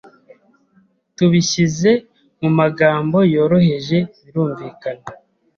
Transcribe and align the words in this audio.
Tubishyize 1.15 1.91
mu 2.41 2.49
magambo 2.59 3.17
yoroheje 3.35 3.97
birumvikana 4.23 5.05